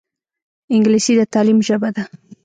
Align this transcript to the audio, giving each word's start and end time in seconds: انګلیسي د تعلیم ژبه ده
انګلیسي 0.75 1.13
د 1.17 1.21
تعلیم 1.33 1.59
ژبه 1.67 1.89
ده 1.95 2.03